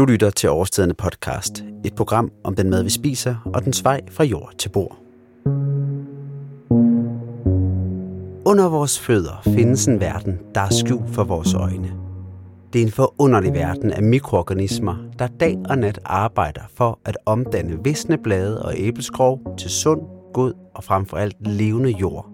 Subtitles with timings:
[0.00, 4.00] Du lytter til Overstedende podcast, et program om den mad, vi spiser og den vej
[4.10, 4.98] fra jord til bord.
[8.46, 11.92] Under vores fødder findes en verden, der er skjult for vores øjne.
[12.72, 17.84] Det er en forunderlig verden af mikroorganismer, der dag og nat arbejder for at omdanne
[17.84, 20.00] visne blade og æbleskrog til sund,
[20.34, 22.26] god og frem for alt levende jord.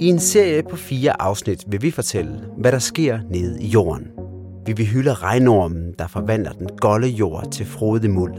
[0.00, 4.21] I en serie på fire afsnit vil vi fortælle, hvad der sker nede i jorden.
[4.66, 8.34] Vi vil hylde regnormen, der forvandler den golde jord til frodig muld.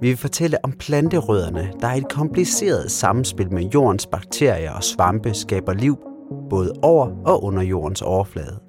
[0.00, 5.34] Vi vil fortælle om planterødderne, der i et kompliceret samspil med jordens bakterier og svampe
[5.34, 5.98] skaber liv
[6.50, 8.60] både over og under jordens overflade.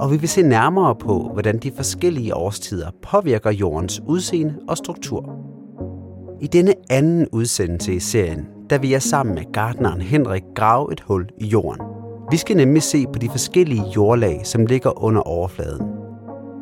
[0.00, 5.30] Og vi vil se nærmere på, hvordan de forskellige årstider påvirker jordens udseende og struktur.
[6.40, 11.00] I denne anden udsendelse i serien, der vil jeg sammen med gartneren Henrik grave et
[11.00, 11.82] hul i jorden.
[12.30, 15.93] Vi skal nemlig se på de forskellige jordlag, som ligger under overfladen.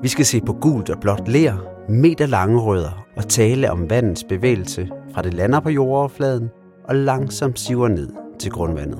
[0.03, 1.55] Vi skal se på gult og blåt ler,
[1.89, 6.51] meter lange rødder og tale om vandets bevægelse fra det lander på jordoverfladen
[6.85, 8.09] og langsomt siver ned
[8.41, 8.99] til grundvandet.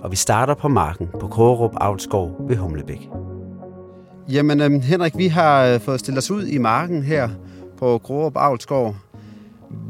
[0.00, 3.08] Og vi starter på marken på Kårerup Avlskov ved Humlebæk.
[4.28, 7.28] Jamen øhm, Henrik, vi har øh, fået stillet os ud i marken her
[7.78, 8.96] på Kårerup Avlskov.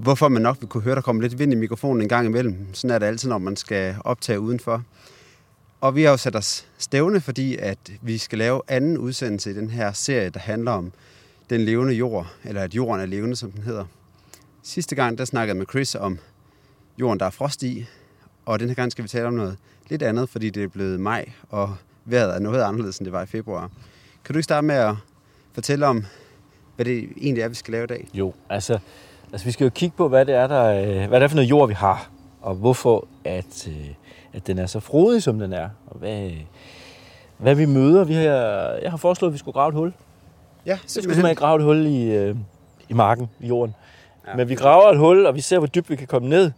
[0.02, 2.66] Hvorfor man nok vil kunne høre, der kommer lidt vind i mikrofonen en gang imellem.
[2.72, 4.82] Sådan er det altid, når man skal optage udenfor.
[5.80, 9.54] Og vi har jo sat os stævne, fordi at vi skal lave anden udsendelse i
[9.54, 10.92] den her serie, der handler om
[11.50, 13.84] den levende jord, eller at jorden er levende, som den hedder.
[14.62, 16.18] Sidste gang, der snakkede jeg med Chris om
[16.98, 17.86] jorden, der er frost i,
[18.46, 19.56] og den her gang skal vi tale om noget
[19.88, 23.22] lidt andet, fordi det er blevet maj, og vejret er noget anderledes, end det var
[23.22, 23.70] i februar.
[24.24, 24.94] Kan du ikke starte med at
[25.52, 26.04] fortælle om,
[26.76, 28.08] hvad det egentlig er, vi skal lave i dag?
[28.14, 28.78] Jo, altså,
[29.32, 31.36] altså vi skal jo kigge på, hvad det er, der, øh, hvad det er for
[31.36, 33.88] noget jord, vi har, og hvorfor at, øh,
[34.32, 36.30] at den er så frodig, som den er, og hvad,
[37.38, 38.04] hvad vi møder.
[38.04, 38.22] Vi har,
[38.82, 39.92] jeg har foreslået, at vi skulle grave et hul.
[40.66, 42.36] Ja, Så skulle man grave et hul i, øh,
[42.88, 43.74] i marken, i jorden.
[44.26, 44.36] Ja.
[44.36, 46.52] Men vi graver et hul, og vi ser, hvor dybt vi kan komme ned.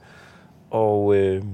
[0.71, 1.45] Og øh,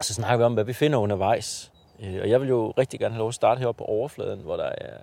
[0.00, 1.72] så snakker vi om, hvad vi finder undervejs.
[2.00, 4.56] Øh, og jeg vil jo rigtig gerne have lov at starte heroppe på overfladen, hvor
[4.56, 4.96] der er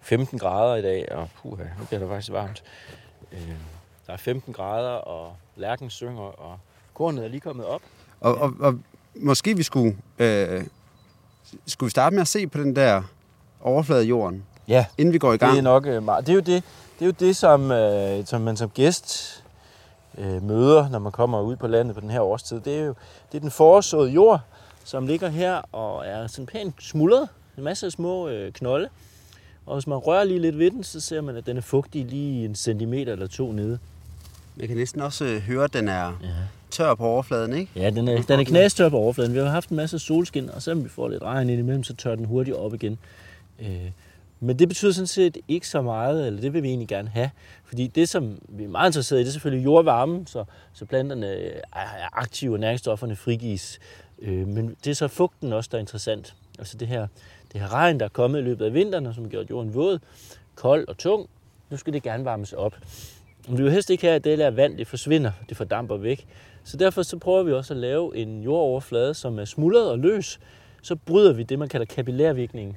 [0.00, 2.62] 15 grader i dag, og puha, nu bliver det faktisk varmt.
[3.32, 3.52] Øh,
[4.06, 6.58] der er 15 grader, og lærken synger, og
[6.94, 7.80] kornet er lige kommet op.
[8.20, 8.74] Og, og, og
[9.20, 10.64] måske vi skulle, øh,
[11.66, 13.02] skulle vi starte med at se på den der
[13.60, 15.52] overflade af jorden, Ja, inden vi går i gang.
[15.52, 16.26] det er nok øh, meget.
[16.26, 16.62] Det er jo det,
[16.98, 19.44] det, er jo det som, øh, som man som gæst
[20.18, 22.60] øh, møder, når man kommer ud på landet på den her årstid.
[22.60, 22.94] Det er jo
[23.32, 24.40] det er den forårsåede jord,
[24.84, 27.28] som ligger her og er sådan pænt smuldret.
[27.58, 28.88] En masse af små øh, knolde.
[29.66, 32.04] Og hvis man rører lige lidt ved den, så ser man, at den er fugtig
[32.04, 33.78] lige en centimeter eller to nede.
[34.56, 36.28] Jeg kan næsten også øh, høre, at den er Ja.
[36.70, 37.72] Tør på overfladen, ikke?
[37.76, 39.34] Ja, den er, den er knastør på overfladen.
[39.34, 42.14] Vi har haft en masse solskin, og selvom vi får lidt regn indimellem, så tør
[42.14, 42.98] den hurtigt op igen.
[43.60, 43.90] Øh,
[44.40, 47.30] men det betyder sådan set ikke så meget, eller det vil vi egentlig gerne have.
[47.64, 51.26] Fordi det, som vi er meget interesserede i, det er selvfølgelig jordvarme, så, så planterne
[51.26, 53.78] er er aktive, og næringsstofferne frigives.
[54.22, 56.34] Øh, men det er så fugten også, der er interessant.
[56.58, 57.06] Altså det her,
[57.52, 59.74] det her regn, der er kommet i løbet af vinteren, og som har gjort jorden
[59.74, 59.98] våd,
[60.54, 61.28] kold og tung,
[61.70, 62.74] nu skal det gerne varmes op.
[63.48, 66.26] Men vi vil helst ikke have, at det der vand det forsvinder, det fordamper væk.
[66.68, 70.40] Så derfor så prøver vi også at lave en jordoverflade, som er smuldret og løs.
[70.82, 72.76] Så bryder vi det, man kalder kapillærvirkningen.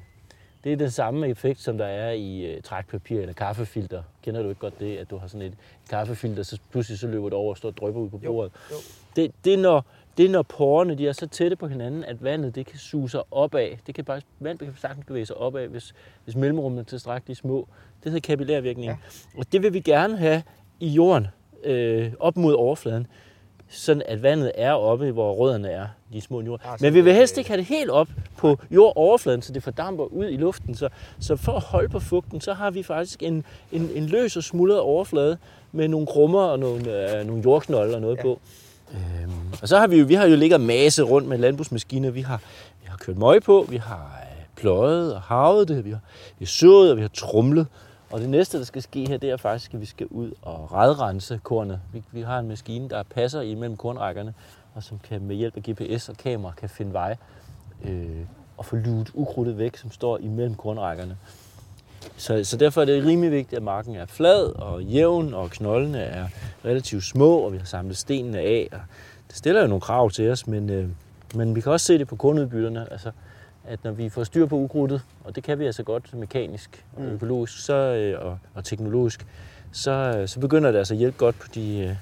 [0.64, 4.02] Det er den samme effekt, som der er i øh, trækpapir eller kaffefilter.
[4.22, 5.54] Kender du ikke godt det, at du har sådan et
[5.90, 8.52] kaffefilter, så pludselig så løber det over og står og drypper ud på bordet?
[8.70, 8.76] jo.
[9.16, 9.84] Det, det, er når,
[10.16, 13.10] det er når porerne de er så tætte på hinanden, at vandet det kan suge
[13.10, 13.68] sig opad.
[13.86, 15.94] Det kan bare, vand kan sagtens bevæge sig opad, hvis,
[16.24, 17.68] hvis mellemrummene er tilstrækkeligt små.
[18.04, 18.88] Det hedder kapillærvirkning.
[18.88, 18.96] Ja.
[19.36, 20.42] Og det vil vi gerne have
[20.80, 21.26] i jorden,
[21.64, 23.06] øh, op mod overfladen,
[23.72, 26.60] sådan at vandet er oppe, hvor rødderne er, de små jord.
[26.64, 29.62] Ah, så Men vi vil helst ikke have det helt op på jordoverfladen, så det
[29.62, 30.74] fordamper ud i luften.
[30.74, 30.88] Så,
[31.20, 34.42] så for at holde på fugten, så har vi faktisk en, en, en løs og
[34.42, 35.38] smuldret overflade
[35.72, 38.22] med nogle krummer og nogle, øh, nogle jordknolde og noget ja.
[38.22, 38.40] på.
[38.92, 39.32] Øhm,
[39.62, 42.10] og så har vi jo, vi har jo ligget masse rundt med landbrugsmaskiner.
[42.10, 42.40] Vi har,
[42.82, 46.00] vi har kørt møg på, vi har øh, pløjet og havet det, vi har,
[46.38, 47.66] vi har sået og vi har trumlet.
[48.12, 50.72] Og det næste, der skal ske her, det er faktisk, at vi skal ud og
[50.72, 51.80] redrense kornet.
[51.92, 54.34] Vi, vi har en maskine, der passer imellem kornrækkerne,
[54.74, 57.16] og som kan med hjælp af GPS og kamera kan finde vej
[57.84, 58.26] øh,
[58.56, 61.16] og få luet ukrudtet væk, som står imellem kornrækkerne.
[62.16, 65.98] Så, så derfor er det rimelig vigtigt, at marken er flad og jævn, og knoldene
[65.98, 66.28] er
[66.64, 68.68] relativt små, og vi har samlet stenene af.
[68.72, 68.80] Og
[69.28, 70.88] det stiller jo nogle krav til os, men, øh,
[71.34, 73.10] men vi kan også se det på kornudbytterne, altså,
[73.68, 77.02] at når vi får styr på ukrudtet, og det kan vi altså godt mekanisk og
[77.02, 77.08] Mm.
[77.08, 79.26] økologisk så, øh, og, og teknologisk,
[79.72, 81.94] så, øh, så begynder det altså at hjælpe godt på de, øh,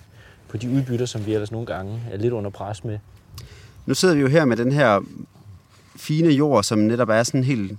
[0.48, 2.98] på de udbytter, som vi ellers nogle gange er lidt under pres med.
[3.86, 5.00] Nu sidder vi jo her med den her
[5.96, 7.78] fine jord, som netop er sådan helt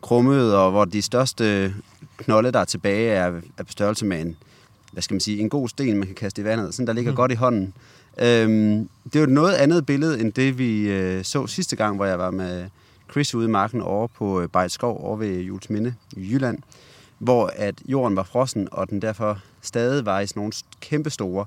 [0.00, 1.74] krummet, og hvor de største
[2.16, 4.36] knolde, der er tilbage, er, er på størrelse med en,
[4.92, 7.10] hvad skal man sige, en god sten, man kan kaste i vandet, sådan der ligger
[7.10, 7.16] mm.
[7.16, 7.74] godt i hånden.
[8.18, 11.96] Øhm, det er jo et noget andet billede, end det vi øh, så sidste gang,
[11.96, 12.66] hvor jeg var med
[13.12, 16.58] Chris ude i marken over på øh, Bejt Skov, over ved Julesminde i Jylland,
[17.18, 21.46] hvor at jorden var frossen, og den derfor stadig var i sådan nogle kæmpe store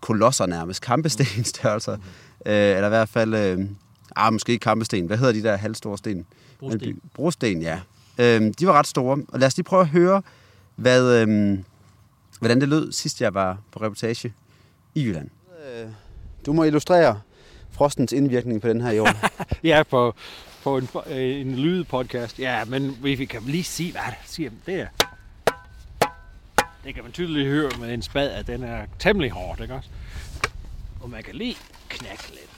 [0.00, 2.02] kolosser nærmest, kampestenstørrelser, mm.
[2.46, 3.66] øh, eller i hvert fald, øh,
[4.16, 6.26] ah, måske ikke kampesten, hvad hedder de der halvstore sten?
[6.58, 7.00] Brosten.
[7.14, 7.80] Brosten, ja.
[8.18, 10.22] Øh, de var ret store, og lad os lige prøve at høre,
[10.76, 11.58] hvad, øh,
[12.38, 14.32] hvordan det lød sidst jeg var på reportage
[14.94, 15.30] i Jylland.
[15.50, 15.88] Øh,
[16.46, 17.20] Du må illustrere
[17.70, 19.30] frostens indvirkning på den her jord.
[19.64, 20.14] ja, på,
[20.64, 22.38] på en, øh, en lydpodcast.
[22.38, 24.50] Ja, men vi kan lige sige, hvad det siger.
[24.66, 24.86] Det er...
[26.84, 29.88] Det kan man tydeligt høre med en spad, at den er temmelig hård, ikke også?
[31.00, 31.56] Og man kan lige
[31.88, 32.50] knække lidt.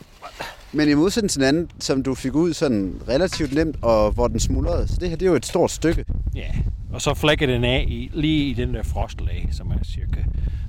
[0.73, 4.29] Men i modsætning til den anden, som du fik ud sådan relativt nemt, og hvor
[4.29, 6.05] den smuldrede, så det her det er jo et stort stykke.
[6.35, 6.51] Ja,
[6.93, 10.25] og så flækker den af i, lige i den der frostlag, som er cirka,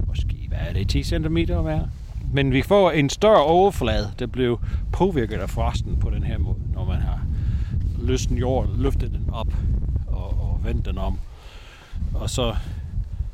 [0.07, 1.87] måske, hvad er det, 10 cm hver?
[2.33, 4.59] Men vi får en større overflade, der blev
[4.94, 7.21] påvirket af frosten på den her måde, når man har
[8.00, 9.53] løsnet jord, løftet den op
[10.07, 11.19] og, og vendt den om.
[12.13, 12.56] Og så,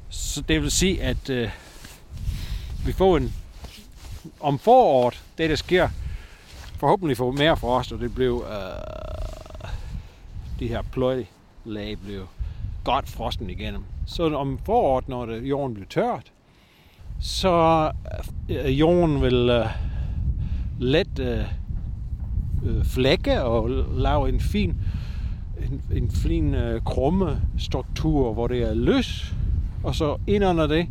[0.09, 1.49] så det vil sige, at øh,
[2.85, 3.33] vi får en
[4.39, 5.89] om foråret, det der sker,
[6.79, 9.69] forhåbentlig får mere frost, og det blev øh,
[10.59, 12.27] de her pløjlag blev
[12.83, 13.83] godt frosten igennem.
[14.07, 16.32] Så om foråret, når det, jorden bliver tørt,
[17.19, 17.91] så
[18.49, 19.65] øh, jorden vil øh,
[20.79, 21.39] let øh,
[22.65, 24.75] øh, flække og lave en fin
[25.71, 29.33] en, en fin øh, krumme struktur, hvor det er løs,
[29.83, 30.87] og så ind under det,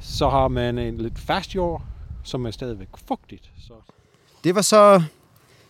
[0.00, 1.82] så har man en lidt fast jord,
[2.22, 3.50] som er stadigvæk fugtigt.
[3.58, 3.72] Så
[4.44, 5.02] Det var så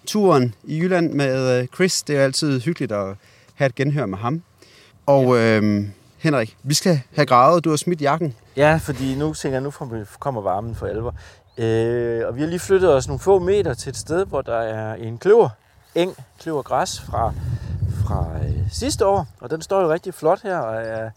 [0.06, 2.02] turen i Jylland med øh, Chris.
[2.02, 3.16] Det er altid hyggeligt at
[3.54, 4.42] have et genhør med ham.
[5.06, 5.84] Og øh,
[6.18, 7.64] Henrik, vi skal have gravet.
[7.64, 8.34] Du har smidt jakken.
[8.58, 11.14] Ja, fordi nu tænker jeg, nu kommer varmen for alvor.
[11.58, 14.56] Øh, og vi har lige flyttet os nogle få meter til et sted, hvor der
[14.56, 15.48] er en kløver,
[15.94, 17.32] eng, kløvergræs fra,
[18.06, 19.26] fra øh, sidste år.
[19.40, 21.10] Og den står jo rigtig flot her og er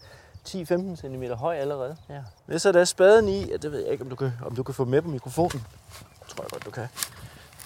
[0.48, 1.96] 10-15 cm høj allerede.
[2.08, 2.18] Ja.
[2.46, 4.62] Hvis der er spaden i, ja, det ved jeg ikke, om du, kan, om du
[4.62, 5.66] kan få med på mikrofonen.
[6.20, 6.88] Det tror jeg godt, du kan.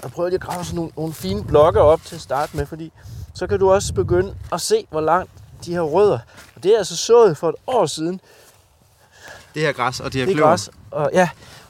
[0.05, 2.67] Og prøv lige at grave sådan nogle, nogle fine blokke op til at starte med,
[2.67, 2.93] fordi
[3.34, 5.31] så kan du også begynde at se, hvor langt
[5.64, 6.19] de her rødder.
[6.56, 8.20] Og det er altså sået for et år siden,
[9.56, 10.49] Det her græs og de her det er kløver.
[10.49, 10.70] græs.
[10.91, 11.29] Og, ja,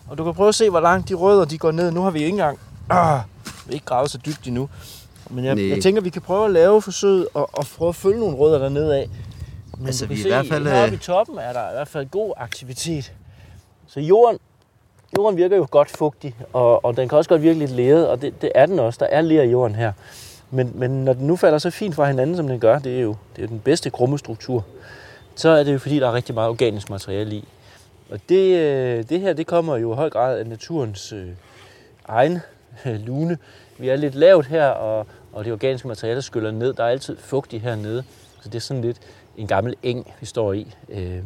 [0.09, 1.91] og du kan prøve at se, hvor langt de rødder de går ned.
[1.91, 2.59] Nu har vi ikke engang
[2.91, 3.21] ah,
[3.67, 4.69] vi ikke gravet så dybt endnu.
[5.31, 8.21] Men jeg, jeg tænker, vi kan prøve at lave forsøget og, og prøve at følge
[8.21, 9.09] nogle rødder dernede af.
[9.79, 11.73] Men Altså, vi er se, i hvert fald, heroppe øh, i toppen er der i
[11.73, 13.13] hvert fald god aktivitet.
[13.87, 14.39] Så jorden,
[15.19, 18.23] jorden virker jo godt fugtig, og, og den kan også godt virke lidt leret, og
[18.23, 18.99] det, det er den også.
[19.01, 19.93] Der er ler i jorden her.
[20.51, 23.03] Men, men når den nu falder så fint fra hinanden, som den gør, det er
[23.03, 24.65] jo det er jo den bedste krummestruktur,
[25.37, 27.49] så er det jo fordi, der er rigtig meget organisk materiale i.
[28.11, 31.29] Og det, øh, det her, det kommer jo i høj grad af naturens øh,
[32.05, 32.39] egen
[32.87, 33.39] øh, lune.
[33.79, 36.73] Vi er lidt lavt her, og, og det organiske materiale skyller ned.
[36.73, 38.05] Der er altid fugtigt hernede,
[38.43, 39.01] så det er sådan lidt
[39.37, 40.75] en gammel eng, vi står i.
[40.89, 41.23] Øh,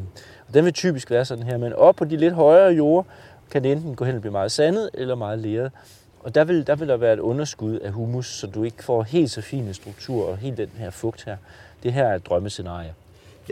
[0.48, 3.08] og den vil typisk være sådan her, men op på de lidt højere jorder,
[3.50, 5.72] kan det enten gå hen og blive meget sandet eller meget leret.
[6.20, 9.02] Og der vil, der vil der være et underskud af humus, så du ikke får
[9.02, 11.36] helt så fin en struktur og helt den her fugt her.
[11.82, 12.94] Det her er et drømmescenarie.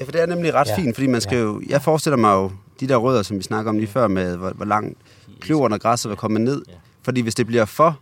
[0.01, 0.77] Ja, for det er nemlig ret Ja.
[0.77, 1.43] fint, fordi man skal Ja.
[1.45, 1.63] jo...
[1.69, 2.51] Jeg forestiller mig jo
[2.81, 4.99] de der rødder, som vi snakker om lige før, med hvor, hvor langt
[5.41, 6.63] kløverne og græsset vil komme ned.
[6.69, 6.73] Ja.
[7.03, 7.99] Fordi hvis det bliver for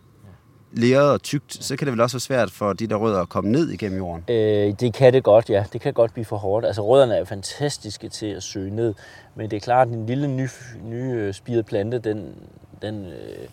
[0.71, 3.29] leret og tykt, så kan det vel også være svært for de der rødder at
[3.29, 4.23] komme ned igennem jorden.
[4.29, 5.63] Øh, det kan det godt, ja.
[5.73, 6.65] Det kan godt blive for hårdt.
[6.65, 8.93] Altså rødderne er fantastiske til at søge ned,
[9.35, 10.47] men det er klart, at en lille ny,
[10.85, 12.35] ny øh, spiret plante, den,
[12.81, 13.47] den, øh,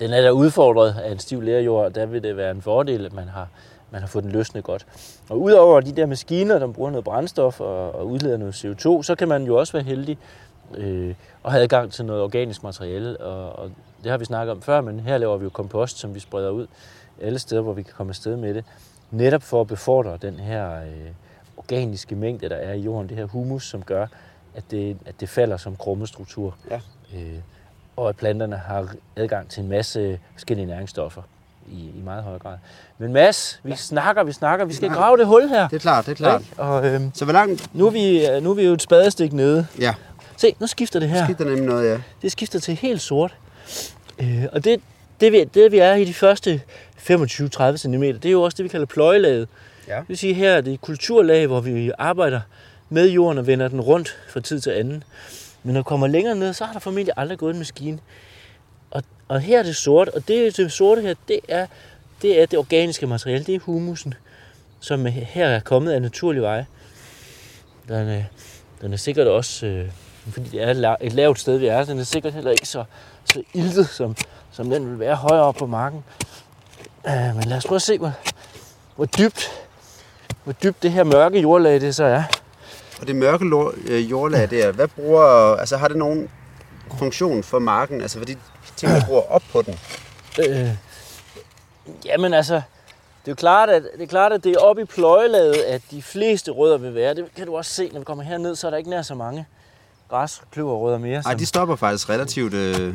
[0.00, 3.06] den er da udfordret af en stiv lærjord, og der vil det være en fordel,
[3.06, 3.48] at man har,
[3.94, 4.86] man har fået den løsnet godt.
[5.28, 9.14] Og udover de der maskiner, der bruger noget brændstof og, og udleder noget CO2, så
[9.18, 10.18] kan man jo også være heldig
[10.74, 13.16] øh, og have adgang til noget organisk materiale.
[13.20, 13.70] Og, og
[14.02, 16.50] det har vi snakket om før, men her laver vi jo kompost, som vi spreder
[16.50, 16.66] ud
[17.20, 18.64] alle steder, hvor vi kan komme afsted med det.
[19.10, 21.10] Netop for at befordre den her øh,
[21.56, 24.06] organiske mængde, der er i jorden, det her humus, som gør,
[24.54, 26.56] at det, at det falder som krummestruktur.
[26.70, 26.80] Ja.
[27.14, 27.38] Øh,
[27.96, 31.22] og at planterne har adgang til en masse forskellige næringsstoffer
[31.72, 32.56] i, i meget høj grad.
[32.98, 33.76] Men Mads, vi ja.
[33.76, 34.94] snakker, vi snakker, vi skal Ja.
[34.94, 35.68] grave det hul her.
[35.68, 36.40] Det er klart, det er klart.
[36.40, 36.62] Ikke?
[36.62, 37.70] Og øhm, Så hvor langt...
[37.74, 39.66] nu, er vi, øh, nu er vi jo et spadestik nede.
[39.78, 39.94] Ja,
[40.36, 41.24] Se, nu skifter det her.
[41.24, 41.98] skifter nemlig noget, ja.
[42.22, 43.34] Det skifter til helt sort.
[44.18, 44.80] Øh, og det,
[45.20, 46.60] det, vi, det, vi er i de første
[47.10, 49.48] 25-30 cm, det er jo også det, vi kalder pløjelaget.
[49.88, 49.96] Ja.
[49.96, 52.40] Det vil sige, her er det et kulturlag, hvor vi arbejder
[52.88, 55.04] med jorden og vender den rundt fra tid til anden.
[55.62, 57.98] Men når du kommer længere ned, så har der formentlig aldrig gået en maskine.
[58.94, 61.66] Og, og her er det sort, og det, det sorte her, det er,
[62.22, 64.14] det er det organiske materiale, det er humusen,
[64.80, 66.64] som her er kommet af naturlig vej.
[67.88, 68.24] Den, øh,
[68.80, 69.88] den er sikkert også, øh,
[70.30, 72.84] fordi det er et lavt sted, vi er, den er sikkert heller ikke så,
[73.24, 74.16] så iltet, som,
[74.52, 76.04] som den vil være højere oppe på marken.
[77.08, 78.12] Øh, men lad os prøve at se, hvor,
[78.96, 79.50] hvor dybt,
[80.44, 82.22] hvor dybt det her mørke jordlag det så er.
[83.00, 83.44] Og det mørke
[83.86, 86.28] øh, jordlag der, hvad bruger, altså har det nogen
[86.98, 88.00] funktion for marken?
[88.00, 88.36] Altså fordi
[89.06, 89.78] bruger op på den?
[90.48, 90.68] Øh,
[92.04, 92.62] jamen altså, det
[93.24, 96.02] er jo klart, at det er, klart, at det er oppe i pløjelaget, at de
[96.02, 97.14] fleste rødder vil være.
[97.14, 99.14] Det kan du også se, når vi kommer herned, så er der ikke nær så
[99.14, 99.46] mange
[100.10, 101.22] græskløverrødder mere.
[101.24, 102.94] Nej, de stopper faktisk relativt øh,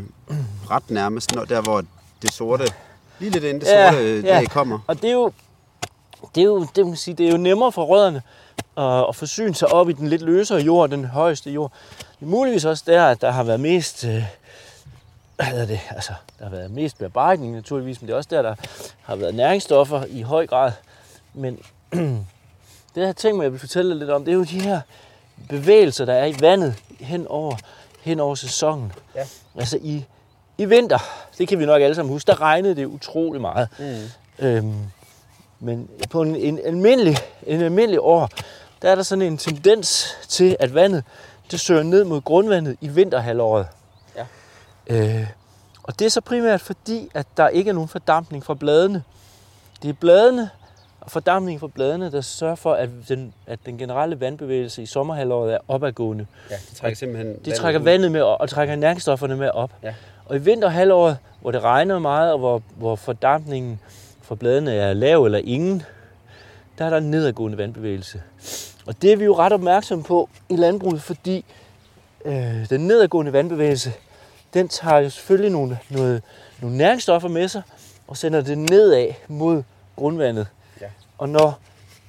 [0.69, 1.83] ret nærmest, når, der hvor
[2.21, 2.63] det sorte,
[3.19, 4.39] lige lidt inden det Ja, sorte øh, ja.
[4.39, 4.79] det kommer.
[4.87, 5.31] Og det er jo,
[6.35, 8.21] det er jo, det, man sige, det er jo nemmere for rødderne
[8.77, 11.71] at, at forsyne sig op i den lidt løsere jord, den højeste jord.
[12.19, 14.23] Det er muligvis også der, at der har været mest, øh,
[15.47, 18.55] hvad det, altså, der har været mest bearbejdning naturligvis, men det er også der, der
[19.01, 20.71] har været næringsstoffer i høj grad.
[21.33, 21.59] Men
[22.95, 24.81] det her ting, jeg vil fortælle lidt om, det er jo de her
[25.49, 27.55] bevægelser, der er i vandet hen over,
[28.01, 28.91] hen over sæsonen.
[29.15, 29.25] Ja.
[29.55, 30.05] Altså i,
[30.57, 30.99] i vinter,
[31.37, 33.67] det kan vi nok alle sammen huske, der regnede det utrolig meget.
[33.79, 34.45] Mm.
[34.45, 34.75] Øhm,
[35.59, 37.17] men på en, en, almindelig,
[37.47, 38.29] en almindelig år,
[38.81, 41.03] der er der sådan en tendens til, at vandet
[41.51, 43.67] det søger ned mod grundvandet i vinterhalvåret.
[44.89, 45.27] Øh,
[45.83, 49.03] og det er så primært fordi, at der ikke er nogen fordampning fra bladene.
[49.81, 50.49] Det er bladene
[51.01, 55.53] og fordampning fra bladene, der sørger for, at den, at den generelle vandbevægelse i sommerhalvåret
[55.53, 56.27] er opadgående.
[56.49, 59.71] Ja, de trækker simpelthen De trækker vandet med og trækker næringsstofferne med op.
[59.83, 59.93] Ja.
[60.25, 63.79] Og i vinterhalvåret, hvor det regner meget, og hvor, hvor fordampningen
[64.21, 65.83] fra bladene er lav eller ingen,
[66.77, 68.21] der er der en nedadgående vandbevægelse.
[68.85, 71.45] Og det er vi jo ret opmærksomme på i landbruget, fordi
[72.25, 73.93] øh, den nedadgående vandbevægelse,
[74.53, 76.23] den tager jo selvfølgelig nogle, noget,
[76.61, 77.61] nogle næringsstoffer med sig,
[78.07, 79.63] og sender det nedad mod
[79.95, 80.47] grundvandet.
[80.81, 80.87] Ja.
[81.17, 81.59] Og når,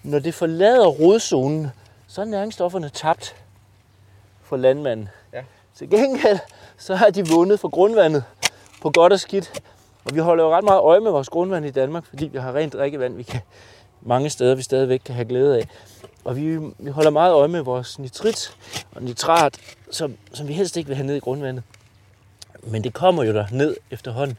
[0.02, 1.70] når det forlader rodzonen,
[2.06, 3.37] så er næringsstofferne tabt
[4.42, 5.09] for landmanden.
[5.32, 5.42] Ja.
[5.75, 6.38] Til gengæld,
[6.78, 8.25] så har de vundet for grundvandet
[8.82, 9.62] på godt og skidt.
[10.04, 12.54] Og vi holder jo ret meget øje med vores grundvand i Danmark, fordi vi har
[12.54, 13.40] rent drikkevand, vi kan
[14.02, 15.68] mange steder, vi stadigvæk kan have glæde af.
[16.25, 18.56] Og vi, vi holder meget øje med vores nitrit
[18.92, 19.59] og nitrat,
[19.90, 21.62] som, som vi helst ikke vil have ned i grundvandet.
[22.62, 24.38] Men det kommer jo der ned efterhånden,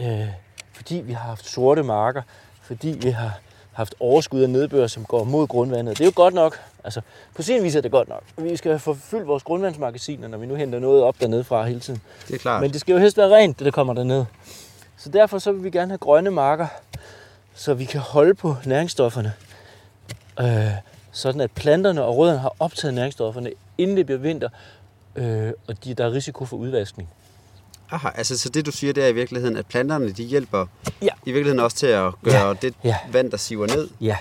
[0.00, 0.26] øh,
[0.72, 2.22] fordi vi har haft sorte marker,
[2.62, 3.40] fordi vi har
[3.72, 5.98] haft overskud af nedbør, som går mod grundvandet.
[5.98, 6.60] Det er jo godt nok.
[6.84, 7.00] Altså,
[7.34, 8.22] på sin vis er det godt nok.
[8.36, 11.80] Vi skal få fyldt vores grundvandsmagasiner, når vi nu henter noget op dernede fra hele
[11.80, 12.00] tiden.
[12.28, 12.62] Det er klart.
[12.62, 14.24] Men det skal jo helst være rent, det der kommer derned.
[14.96, 16.66] Så derfor så vil vi gerne have grønne marker,
[17.54, 19.32] så vi kan holde på næringsstofferne.
[20.40, 20.70] Øh,
[21.12, 24.48] sådan at planterne og rødderne har optaget næringsstofferne, inden det bliver vinter,
[25.16, 27.08] øh, og de, der er risiko for udvaskning.
[27.90, 30.66] Aha, altså så det du siger, det er i virkeligheden, at planterne de hjælper
[31.02, 31.08] Ja.
[31.26, 32.52] i virkeligheden også til at gøre Ja.
[32.62, 32.96] det Ja.
[33.12, 34.16] vand, der siver ned Ja,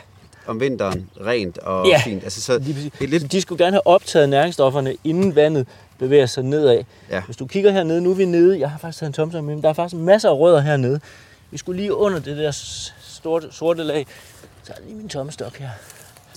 [0.48, 2.02] om vinteren, rent og Ja.
[2.06, 2.24] fint.
[2.24, 2.92] Altså så præcis.
[3.00, 5.68] det lidt, De skulle gerne have optaget næringsstofferne, inden vandet
[6.00, 6.84] bevæger sig nedad.
[7.10, 7.22] Ja.
[7.22, 9.56] Hvis du kigger hernede, nu er vi nede, jeg har faktisk taget en tomsang med,
[9.56, 11.00] men der er faktisk masser af rødder hernede.
[11.52, 14.08] Vi skulle lige under det der s- sorte, sorte lag.
[14.64, 15.70] Så er lige min tommestok her.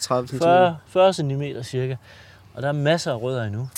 [0.01, 0.39] 30 cm.
[0.39, 1.97] 40, 40 cm cirka.
[2.55, 3.69] Og der er masser af rødder endnu.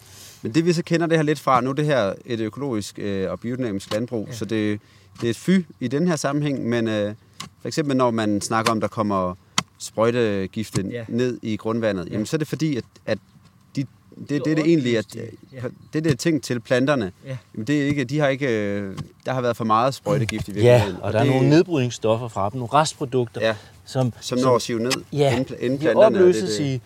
[0.44, 2.98] Men det vi så kender det her lidt fra, nu er det her et økologisk
[2.98, 4.34] øh, og biodynamisk landbrug, ja.
[4.34, 4.80] så det,
[5.20, 7.14] det er et fy i den her sammenhæng, men øh,
[7.60, 9.34] for eksempel når man snakker om, der kommer
[9.78, 10.96] sprøjtegifte Ja.
[10.98, 11.04] ja.
[11.08, 13.18] ned i grundvandet, jamen så er det fordi, at, at
[13.76, 13.88] de, det,
[14.28, 15.20] det, det er det egentlig, at Ja.
[15.92, 17.12] det, det er ting til planterne.
[17.26, 17.36] Ja.
[17.54, 18.48] Jamen det er ikke, de har ikke,
[18.78, 18.96] øh,
[19.26, 20.96] der har været for meget sprøjtegift i Ja, virkeligheden.
[21.02, 24.62] og der er det, nogle nedbrydningsstoffer fra dem, nogle restprodukter, Ja, som, som når at
[24.62, 26.06] sive ned ja, inden, inden de planterne.
[26.06, 26.80] og det- opløses det- i,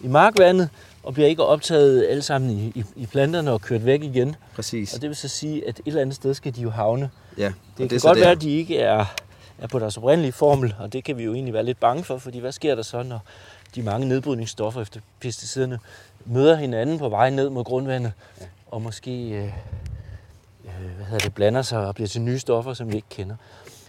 [0.00, 0.68] i markvandet
[1.04, 4.36] og bliver ikke optaget alle sammen i, i, i planterne og kørt væk igen.
[4.54, 4.94] Præcis.
[4.94, 7.10] Og det vil så sige, at et eller andet sted skal de jo havne.
[7.38, 8.22] Ja, Det og kan godt der.
[8.24, 9.04] være, at de ikke er,
[9.58, 12.18] er på deres oprindelige formel, og det kan vi jo egentlig være lidt bange for,
[12.18, 13.20] fordi hvad sker der så, når
[13.74, 15.78] de mange nedbrydningsstoffer efter pesticiderne
[16.26, 18.46] møder hinanden på vej ned mod grundvandet, ja.
[18.70, 19.50] og måske øh, øh,
[20.96, 23.36] hvad hedder det, blander sig og bliver til nye stoffer, som vi ikke kender.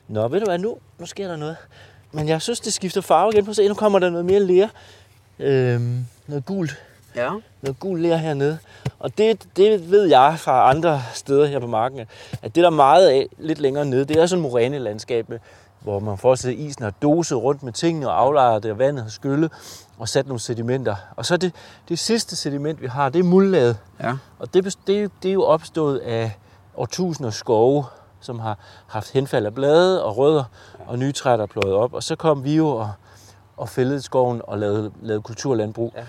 [0.08, 1.56] Nå, ved du hvad, nu, nu sker der noget.
[2.12, 3.50] Men jeg synes, det skifter farve igen.
[3.50, 4.68] At se, nu kommer der noget mere ler.
[5.40, 6.82] Øhm, noget gult
[7.16, 7.30] Ja.
[7.62, 8.58] noget gul ler hernede.
[9.00, 12.10] Og det, det ved jeg fra andre steder her på marken, at
[12.44, 15.34] det der er meget af lidt længere nede, det er sådan et morænelandskab,
[15.82, 19.04] hvor man sig, at isen har doset rundt med tingene og aflejret det, og vandet
[19.04, 19.52] har skyllet
[19.98, 20.96] og sat nogle sedimenter.
[21.16, 21.54] Og så det,
[21.90, 23.78] det sidste sediment, vi har, det er muldlaget.
[24.04, 24.14] Ja.
[24.40, 26.32] Og det, det, er jo- det er jo opstået af
[26.78, 27.86] årtusinder skove,
[28.22, 28.58] som har
[28.88, 30.44] haft henfald af blade og rødder,
[30.88, 31.94] og nye træer, der er pløjet op.
[31.94, 32.92] Og så kom vi jo og,
[33.58, 35.94] og fældede skoven og lavede, lavede kulturlandbrug.
[35.96, 36.04] Ja.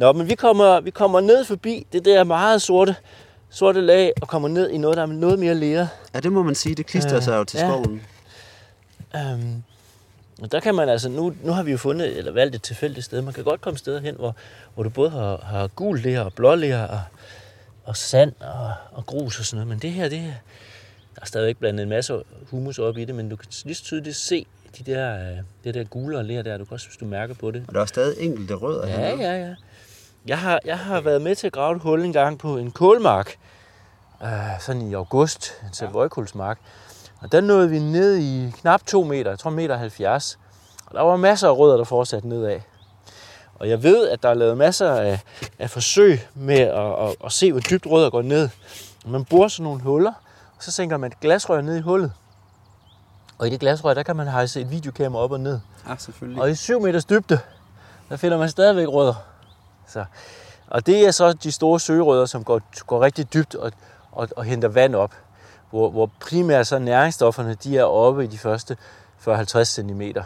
[0.00, 2.96] Nå, men vi kommer, vi kommer ned forbi det der meget sorte,
[3.50, 5.88] sorte lag, og kommer ned i noget, der er noget mere lere.
[6.14, 6.74] ja, det må man sige.
[6.74, 7.68] Det klistrer Øh, sig jo til ja.
[7.68, 8.02] skoven.
[9.16, 9.62] Øhm,
[10.42, 13.04] Og der kan man altså, nu, nu har vi jo fundet, eller valgt et tilfældigt
[13.04, 13.22] sted.
[13.22, 14.36] Man kan godt komme steder hen, hvor,
[14.74, 17.00] hvor du både har, har gul ler og blå ler og,
[17.84, 19.68] og sand og, og grus og sådan noget.
[19.68, 20.22] Men det her, det er,
[21.14, 23.82] der er stadigvæk blandet en masse humus op i det, men du kan lige så
[23.84, 24.46] tydeligt se
[24.78, 26.56] de der, øh, det der gule og ler der.
[26.58, 27.64] Du kan også, hvis du mærker på det.
[27.68, 29.22] Og der er stadig enkelte rødder Ja, hernede.
[29.30, 29.54] ja, ja.
[30.26, 32.70] Jeg har, jeg har været med til at grave et hul en gang på en
[32.70, 33.36] kålmark,
[34.22, 34.28] øh,
[34.60, 36.58] sådan i august, en selvvøjkulsmark.
[37.20, 40.38] Og der nåede vi ned i knap 2 meter, jeg tror meter 70.
[40.86, 42.60] Og der var masser af rødder, der fortsatte nedad.
[43.54, 45.20] Og jeg ved, at der er lavet masser af,
[45.58, 48.48] af forsøg med at, at, at se, hvor dybt rødder går ned.
[49.06, 50.12] Man borer sådan nogle huller,
[50.56, 52.12] og så sænker man et glasrør ned i hullet.
[53.38, 55.60] Og i det glasrør, der kan man hejse et videokamera op og ned.
[55.88, 56.42] Ja, selvfølgelig.
[56.42, 57.38] Og i 7 meters dybde,
[58.08, 59.29] der finder man stadigvæk rødder.
[59.90, 60.04] Så,
[60.66, 63.72] og det er så de store søgerødder, som går, går rigtig dybt og,
[64.12, 65.14] og, og henter vand op.
[65.70, 68.76] Hvor, hvor primært så næringsstofferne, de er oppe i de første
[69.28, 70.02] 40-50 cm.
[70.02, 70.16] Øh,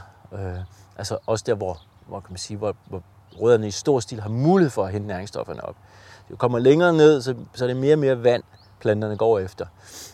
[0.99, 3.03] altså også der, hvor, hvor, kan man sige, hvor, hvor
[3.41, 5.77] rødderne i stor stil har mulighed for at hente næringsstofferne op.
[6.29, 8.43] Det kommer længere ned, så, så er det mere og mere vand,
[8.81, 9.67] planterne går efter.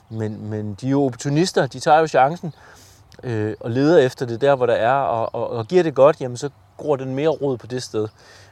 [0.09, 2.55] Men, men de er jo opportunister, de tager jo chancen
[3.23, 6.21] øh, og leder efter det der, hvor der er, og, og, og giver det godt,
[6.21, 8.09] jamen så gror den mere rod på det sted.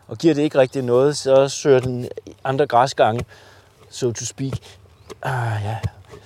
[0.09, 2.09] Og giver det ikke rigtig noget, så søger den
[2.45, 3.25] andre græsgange,
[3.91, 4.53] so to speak.
[5.23, 5.77] Ah, ja.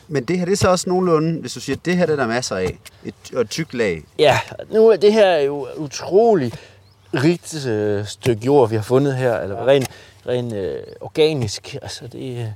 [0.09, 2.17] Men det her, det er så også nogenlunde, hvis du siger, det her det er
[2.17, 2.79] der masser af.
[3.05, 4.05] Et, et tykt lag.
[4.19, 4.39] ja,
[4.71, 6.53] nu er det her er jo utrolig
[7.15, 9.89] rigt øh, stykke jord, vi har fundet her, eller rent
[10.27, 11.77] ren, øh, organisk.
[11.83, 12.47] Altså det, øh,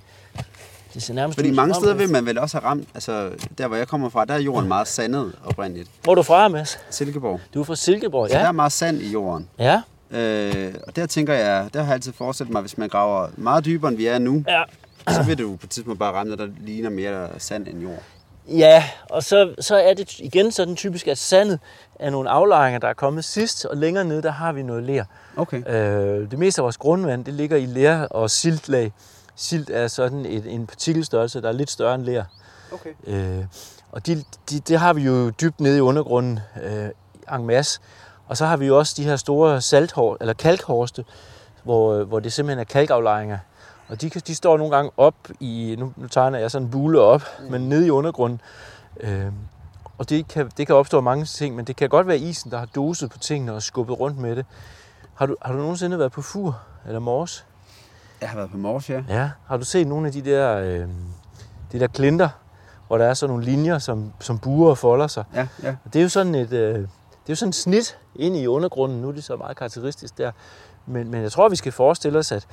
[0.95, 3.76] det ser nærmest Fordi mange steder vil man vel også have ramt, altså der hvor
[3.76, 5.90] jeg kommer fra, der er jorden meget sandet oprindeligt.
[6.02, 6.78] Hvor er du fra, Mads?
[6.90, 7.40] Silkeborg.
[7.54, 8.47] Du er fra Silkeborg, Så der ja?
[8.47, 9.49] er meget sand i jorden.
[9.59, 13.28] Ja, Øh, og der tænker jeg, der har jeg altid forestillet mig, hvis man graver
[13.36, 14.62] meget dybere, end vi er nu, ja.
[15.08, 18.02] så vil du på et tidspunkt bare ramme noget, der ligner mere sand end jord.
[18.48, 21.58] Ja, og så, så er det igen sådan typisk, at sandet
[22.00, 25.04] er nogle aflejringer, der er kommet sidst, og længere nede, der har vi noget ler.
[25.36, 25.62] Okay.
[25.68, 28.92] Øh, det meste af vores grundvand, det ligger i ler og siltlag.
[29.36, 32.25] Silt er sådan et, en partikelstørrelse, der er lidt større end ler.
[32.72, 32.90] okay.
[33.06, 33.44] Øh,
[33.92, 36.88] og de, de, det har vi jo dybt nede i undergrunden øh,
[37.38, 37.80] en masse.
[38.28, 41.04] Og så har vi jo også de her store salthår, eller kalkhorste,
[41.62, 43.39] hvor, øh, hvor det simpelthen er kalkaflejringer.
[43.89, 46.71] Og de, kan- de står nogle gange op i, nu, nu tegner jeg sådan en
[46.71, 47.50] bule op, mm.
[47.50, 48.41] men nede i undergrunden.
[49.00, 49.26] Øh,
[49.99, 52.58] og det kan, det kan opstå mange ting, men det kan godt være isen, der
[52.58, 54.47] har doset på tingene og skubbet rundt med det.
[55.15, 57.47] Har du, har du nogensinde været på Fur eller Mors?
[58.21, 59.02] Jeg har været på Mors, ja.
[59.08, 59.30] Ja.
[59.47, 60.89] Har du set nogle af de der, øh,
[61.73, 62.28] de der klinter,
[62.86, 65.25] hvor der er sådan nogle linjer, som, som buer og folder sig?
[65.34, 65.76] Ja, ja.
[65.84, 66.89] Og det er jo sådan et, øh,
[67.26, 69.00] det er jo sådan et snit ind i undergrunden.
[69.00, 70.32] Nu er det så meget karakteristisk der.
[70.86, 72.47] Men, men jeg tror, vi skal forestille os, at,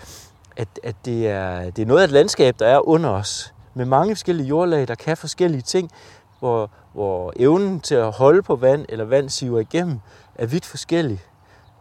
[0.58, 3.54] at, at det, er, det er noget af et landskab, der er under os.
[3.74, 5.92] Med mange forskellige jordlag, der kan forskellige ting,
[6.40, 10.00] hvor, hvor evnen til at holde på vand, eller vand siver igennem,
[10.36, 11.24] er vidt forskellig.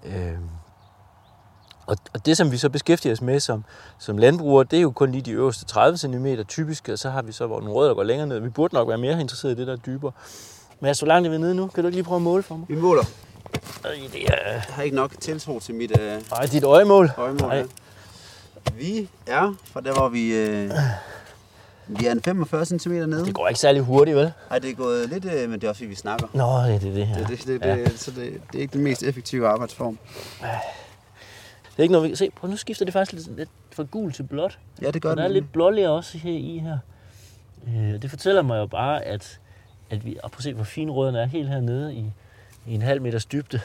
[0.04, 0.38] Øh,
[1.86, 3.64] og, og det, som vi så beskæftiger os med som,
[3.98, 7.22] som landbrugere, det er jo kun lige de øverste 30 cm typisk, og så har
[7.22, 8.40] vi så hvor nogle rødder, der går længere ned.
[8.40, 10.12] Vi burde nok være mere interesseret i det, der er dybere.
[10.82, 11.66] Men jeg så langt er vi nede nu.
[11.66, 12.68] Kan du ikke lige prøve at måle for mig?
[12.68, 13.02] Vi måler.
[13.84, 14.52] Øj, det er...
[14.52, 17.10] Jeg har ikke nok tiltro til mit øh, Ej, dit øjemål.
[17.16, 17.48] øjemål.
[17.48, 17.56] Nej.
[17.58, 17.66] her.
[18.78, 20.34] Vi er fra der, hvor vi...
[20.34, 20.70] Øh,
[21.86, 23.24] vi er en 45 cm nede.
[23.24, 24.32] Det går ikke særlig hurtigt, vel?
[24.50, 26.26] Ej, det er gået lidt, øh, men det er også fordi, vi snakker.
[26.32, 27.26] Nå, ja, det er det her.
[27.26, 27.76] Det, det, det, Ja.
[27.76, 29.98] det, så det, det er ikke den mest effektive arbejdsform.
[30.40, 32.30] Det er ikke noget, vi kan se.
[32.36, 34.58] Prøv, nu skifter det faktisk lidt, lidt fra gul til blåt.
[34.82, 36.78] Ja, det gør Og der er lidt blålig også her i her.
[37.68, 39.38] Øh, det fortæller mig jo bare, at,
[39.92, 40.16] at vi...
[40.22, 42.12] Og prøv at se, hvor fine rødderne er helt hernede i,
[42.66, 43.60] i en halv meters dybde.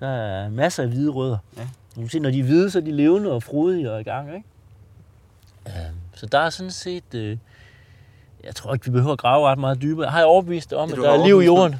[0.00, 1.38] Der er masser af hvide rødder.
[1.56, 1.62] Ja.
[1.94, 4.04] Du kan se, når de er hvide, så er de levende og frodige og i
[4.04, 4.46] gang, ikke?
[5.66, 5.72] Øh,
[6.14, 7.14] så der er sådan set...
[7.14, 7.36] Øh,
[8.44, 10.10] jeg tror ikke, vi behøver at grave ret meget dybere.
[10.10, 11.76] Har jeg overbevist dig om, Ja, at der er liv i jorden?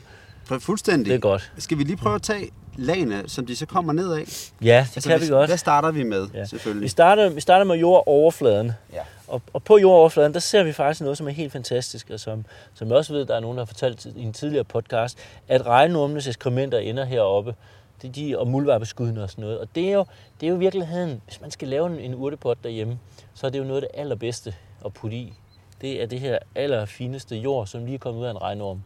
[0.60, 1.06] Fuldstændig.
[1.06, 1.52] Det er godt.
[1.58, 4.50] Skal vi lige prøve at tage lagene, som de så kommer ned af?
[4.64, 5.48] Ja, det kan vi godt.
[5.50, 6.38] Hvad starter vi med, Ja.
[6.38, 6.42] ja.
[6.42, 6.90] Vi selvfølgelig?
[6.90, 8.72] starter, vi starter med jordoverfladen.
[8.92, 9.00] Ja.
[9.28, 12.44] Og, og på jordoverfladen, der ser vi faktisk noget, som er helt fantastisk, og som,
[12.74, 15.66] som jeg også ved, der er nogen, der har fortalt i en tidligere podcast, at
[15.66, 17.54] regnormenes ekskrementer ender heroppe.
[18.02, 19.58] Det de, og muldvarpeskuddene og sådan noget.
[19.58, 20.04] Og det er jo,
[20.40, 22.98] det er jo virkeligheden, hvis man skal lave en, en urtepot derhjemme,
[23.34, 25.34] så er det jo noget af det allerbedste at putte i.
[25.80, 28.82] Det er det her allerfineste jord, som lige er kommet ud af en regnorm.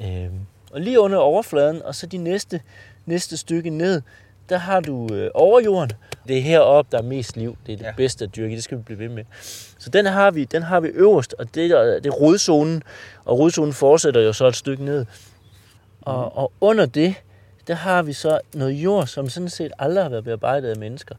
[0.00, 0.40] Øhm,
[0.72, 2.60] og lige under overfladen, og så de næste,
[3.06, 4.02] næste stykke ned,
[4.48, 5.92] der har du øh, overjorden.
[6.28, 7.56] Det er heroppe, der er mest liv.
[7.66, 7.92] Det er det ja.
[7.96, 8.54] Bedste at dyrke.
[8.54, 9.24] Det skal vi blive ved med.
[9.78, 12.82] Så den har vi, den har vi øverst, og det, er- det er rodzonen.
[13.24, 15.06] Og rodzonen fortsætter jo så et stykke ned.
[16.02, 17.14] Og, og under det,
[17.66, 21.14] der har vi så noget jord, som sådan set aldrig har været bearbejdet af mennesker.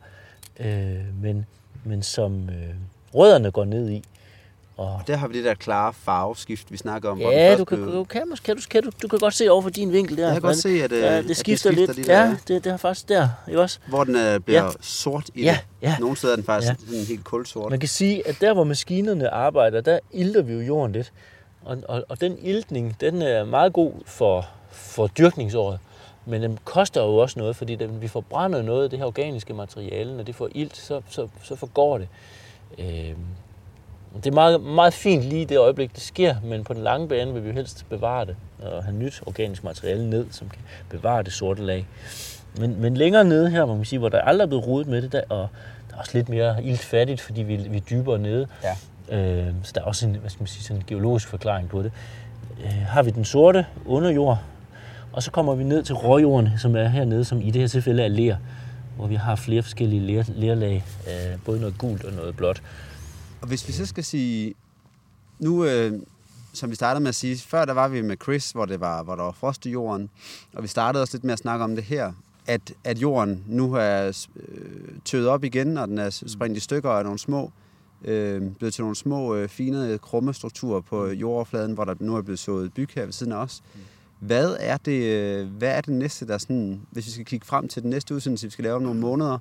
[0.59, 1.45] Øh, men,
[1.83, 2.75] men som øh,
[3.13, 4.03] rødderne går ned i.
[4.77, 7.19] Og Der har vi det der klare farveskift, vi snakker om.
[7.19, 9.49] ja, du kan, blev- du, kan, måske, kan, du, kan, du, du kan godt se
[9.51, 10.23] over for din vinkel der.
[10.23, 12.07] Jeg kan godt se, at, øh, ja, at det det skifter, skifter lidt.
[12.07, 13.79] de der- ja, det, det er faktisk der, ikke også?
[13.87, 14.69] Hvor den øh, bliver Ja.
[14.81, 15.87] sort i Ja, det.
[15.87, 15.95] ja.
[15.99, 16.75] Nogle steder er den faktisk Ja.
[16.87, 17.69] sådan helt kulsort.
[17.69, 21.11] Man kan sige, at der, hvor maskinerne arbejder, der ilter vi jo jorden lidt.
[21.65, 25.79] Og, og, og den iltning, den er meget god for, for dyrkningsåret.
[26.25, 29.53] Men den koster jo også noget, fordi den, vi forbrænder noget af det her organiske
[29.53, 30.17] materiale.
[30.17, 32.07] Når det får ilt, så, så, så forgår det.
[32.79, 33.15] Øhm,
[34.23, 37.07] det er meget, meget fint lige i det øjeblik, det sker, men på den lange
[37.07, 41.23] bane vil vi helst bevare det og have nyt organisk materiale ned, som kan bevare
[41.23, 41.87] det sorte lag.
[42.57, 45.01] Men, men længere nede her, må man sige, hvor der aldrig er blevet rodet med
[45.01, 45.47] det, der, og
[45.89, 48.47] der er også lidt mere iltfattigt, fordi vi, vi er dybere nede.
[48.63, 48.75] Ja.
[49.17, 51.83] Øh, så der er også en, hvad skal man sige, sådan en geologisk forklaring på
[51.83, 51.91] det.
[52.63, 54.39] Øh, har vi den sorte underjord,
[55.11, 58.03] og så kommer vi ned til råjorden, som er hernede, som i det her tilfælde
[58.03, 58.35] er ler,
[58.95, 62.61] hvor vi har flere forskellige ler, lerlag, øh, både noget gult og noget blåt.
[63.45, 64.55] Og hvis vi så skal sige,
[65.39, 65.93] nu, øh,
[66.53, 69.03] som vi startede med at sige, før der var vi med Chris, hvor, det var,
[69.03, 70.09] hvor der var frost i jorden,
[70.53, 72.13] og vi startede også lidt med at snakke om det her,
[72.47, 76.89] at, at jorden nu er øh, tøet op igen, og den er sprængt i stykker
[76.89, 77.51] af nogle små,
[78.05, 82.21] øh, blevet til nogle små, øh, fine, krumme strukturer på jordoverfladen, hvor der nu er
[82.21, 83.63] blevet sået byg her ved siden af os.
[84.19, 87.67] Hvad er det, øh, hvad er det næste, der sådan, hvis vi skal kigge frem
[87.67, 89.37] til den næste udsendelse, vi skal lave om nogle måneder,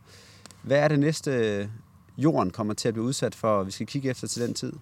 [0.62, 1.70] hvad er det næste,
[2.18, 4.72] jorden kommer til at blive udsat for, og vi skal kigge efter til den tid?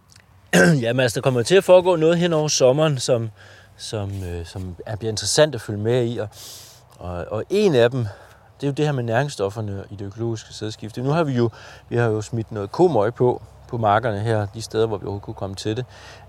[0.82, 3.30] Jamen altså, der kommer til at foregå noget hen over sommeren, som,
[3.76, 6.18] som, øh, som er, bliver interessant at følge med i.
[6.18, 6.28] Og,
[6.98, 8.06] og, og en af dem,
[8.60, 11.02] det er jo det her med næringsstofferne i det økologiske sædskifte.
[11.02, 11.50] Nu har vi jo,
[11.88, 15.24] vi har jo smidt noget komøg på, på markerne her, de steder, hvor vi overhovedet
[15.24, 15.84] kunne komme til det.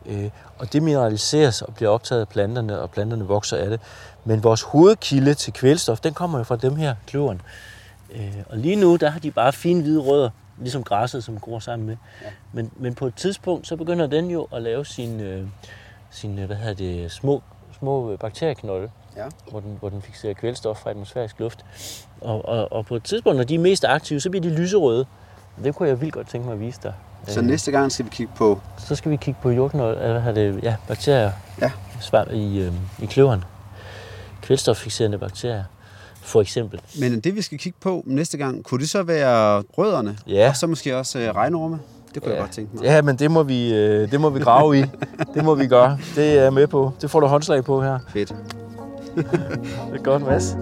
[0.05, 3.79] Øh, og det mineraliseres og bliver optaget af planterne, og planterne vokser af det.
[4.25, 7.41] Men vores hovedkilde til kvælstof, den kommer jo fra dem her, kløveren.
[8.15, 10.29] Øh, og lige nu, der har de bare fine hvide rødder,
[10.63, 11.97] ligesom græsset, som gror sammen med.
[12.21, 12.27] Ja.
[12.53, 15.43] Men, men på et tidspunkt, så begynder den jo at lave sine, øh,
[16.11, 17.41] sine hvad hedder det, små,
[17.79, 19.25] små bakterieknolde, Ja.
[19.49, 21.65] hvor, den, hvor den fixerer kvælstof fra atmosfærisk luft.
[22.21, 25.05] Og, og, og på et tidspunkt, når de er mest aktive, så bliver de lyserøde.
[25.63, 26.93] Det kunne jeg vildt godt tænke mig at vise dig.
[27.27, 30.19] Så Øh, næste gang skal vi kigge på, så skal vi kigge på jordknold, eller
[30.19, 31.71] hvad det, ja, bakterier Ja.
[31.99, 33.43] svamp i, øh, i kløveren.
[34.41, 35.63] Kvælstoffixerende bakterier,
[36.23, 36.79] for eksempel.
[36.99, 40.17] men det vi skal kigge på næste gang, kunne det så være rødderne?
[40.27, 40.49] Ja.
[40.49, 41.79] Og så måske også øh, regnorme?
[42.13, 42.35] Det kunne Ja.
[42.37, 42.83] jeg godt tænke mig.
[42.83, 44.83] Ja, men det må vi, øh, det må vi grave i.
[45.33, 45.97] Det må vi gøre.
[46.15, 46.91] Det er jeg med på.
[47.01, 47.99] Det får du håndslag på her.
[48.13, 48.29] Fedt.
[49.15, 50.55] Det er godt, Mads.